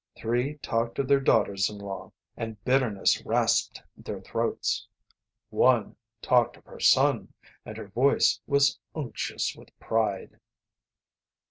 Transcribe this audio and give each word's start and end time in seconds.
Three 0.15 0.55
talked 0.63 0.97
of 0.97 1.07
their 1.07 1.19
daughters 1.19 1.69
in 1.69 1.77
law, 1.77 2.11
and 2.35 2.57
bitterness 2.63 3.23
rasped 3.23 3.83
their 3.95 4.19
throats. 4.19 4.87
One 5.51 5.95
talked 6.23 6.57
of 6.57 6.65
her 6.65 6.79
son, 6.79 7.31
and 7.67 7.77
her 7.77 7.89
voice 7.89 8.41
was 8.47 8.79
unctuous 8.95 9.55
with 9.55 9.69
pride. 9.79 10.39